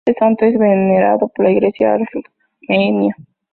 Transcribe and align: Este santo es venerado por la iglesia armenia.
Este 0.03 0.17
santo 0.19 0.45
es 0.45 0.57
venerado 0.57 1.27
por 1.27 1.45
la 1.45 1.51
iglesia 1.51 1.93
armenia. 2.67 3.15